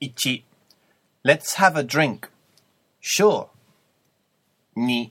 1. 0.00 0.42
Let's 1.22 1.54
have 1.54 1.76
a 1.76 1.82
drink. 1.82 2.28
Sure. 3.00 3.50
2. 4.74 5.06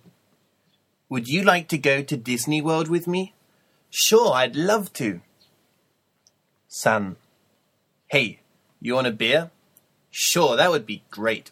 Would 1.10 1.28
you 1.28 1.44
like 1.44 1.68
to 1.70 1.78
go 1.78 2.02
to 2.02 2.18
Disney 2.18 2.62
World 2.62 2.88
with 2.88 3.08
me? 3.08 3.34
Sure, 3.90 4.34
I'd 4.34 4.56
love 4.56 4.92
to. 4.94 5.22
3. 6.72 7.16
Hey, 8.08 8.40
you 8.82 8.96
want 8.96 9.08
a 9.08 9.12
beer? 9.12 9.52
Sure, 10.12 10.56
that 10.56 10.72
would 10.72 10.86
be 10.86 11.04
great. 11.10 11.52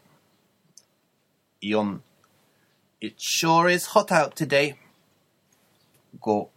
4. 1.63 1.99
It 2.99 3.21
sure 3.21 3.69
is 3.69 3.87
hot 3.87 4.11
out 4.11 4.35
today. 4.35 4.77
5. 6.23 6.47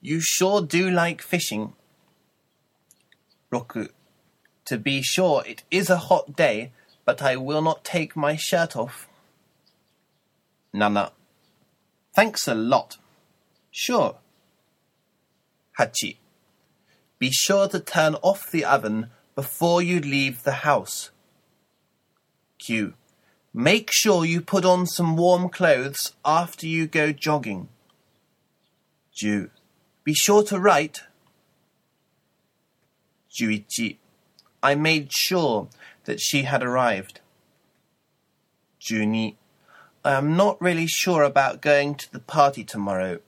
You 0.00 0.20
sure 0.20 0.62
do 0.62 0.90
like 0.90 1.20
fishing. 1.20 1.74
6. 3.52 3.88
To 4.66 4.78
be 4.78 5.02
sure, 5.02 5.42
it 5.46 5.64
is 5.70 5.90
a 5.90 5.96
hot 5.96 6.36
day, 6.36 6.72
but 7.04 7.20
I 7.20 7.36
will 7.36 7.62
not 7.62 7.84
take 7.84 8.16
my 8.16 8.36
shirt 8.36 8.76
off. 8.76 9.08
Nana. 10.72 11.12
Thanks 12.14 12.46
a 12.46 12.54
lot. 12.54 12.98
Sure. 13.70 14.16
Hachi. 15.78 16.16
Be 17.18 17.30
sure 17.30 17.68
to 17.68 17.80
turn 17.80 18.14
off 18.16 18.50
the 18.50 18.64
oven 18.64 19.10
before 19.34 19.82
you 19.82 20.00
leave 20.00 20.42
the 20.42 20.64
house. 20.66 21.10
Q. 22.58 22.94
Make 23.54 23.90
sure 23.92 24.24
you 24.24 24.40
put 24.40 24.64
on 24.64 24.86
some 24.86 25.16
warm 25.16 25.48
clothes 25.48 26.12
after 26.24 26.66
you 26.66 26.86
go 26.86 27.12
jogging. 27.12 27.68
10. 29.16 29.50
Be 30.04 30.14
sure 30.14 30.42
to 30.44 30.58
write. 30.58 31.02
11. 33.38 33.64
I 34.62 34.74
made 34.74 35.12
sure 35.12 35.68
that 36.04 36.20
she 36.20 36.42
had 36.42 36.62
arrived. 36.62 37.20
12. 38.86 39.34
I 40.04 40.12
am 40.12 40.36
not 40.36 40.60
really 40.60 40.86
sure 40.86 41.22
about 41.22 41.60
going 41.60 41.94
to 41.96 42.12
the 42.12 42.20
party 42.20 42.64
tomorrow. 42.64 43.20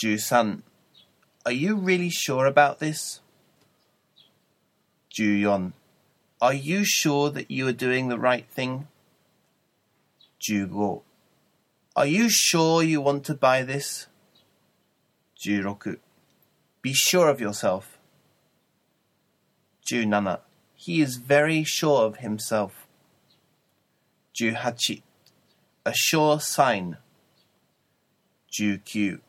13. 0.00 0.62
Are 1.44 1.52
you 1.52 1.76
really 1.76 2.10
sure 2.10 2.46
about 2.46 2.78
this? 2.78 3.20
14. 5.16 5.72
Are 6.40 6.54
you 6.54 6.84
sure 6.84 7.30
that 7.30 7.50
you 7.50 7.66
are 7.66 7.72
doing 7.72 8.08
the 8.08 8.18
right 8.18 8.46
thing? 8.48 8.86
15. 10.42 11.00
Are 11.96 12.06
you 12.06 12.28
sure 12.28 12.82
you 12.82 13.00
want 13.00 13.24
to 13.24 13.34
buy 13.34 13.62
this? 13.62 14.06
16. 15.36 15.98
Be 16.80 16.92
sure 16.92 17.28
of 17.28 17.40
yourself. 17.40 17.97
17. 19.88 20.36
He 20.74 21.00
is 21.00 21.16
very 21.16 21.64
sure 21.64 22.02
of 22.02 22.18
himself. 22.18 22.86
18. 24.40 25.02
A 25.86 25.92
sure 25.94 26.40
sign. 26.40 26.98
19. 28.58 29.20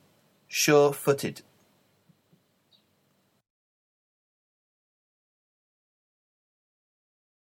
Sure 0.47 0.91
footed. 0.91 1.41